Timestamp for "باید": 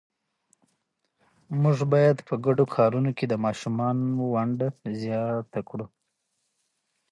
1.93-2.17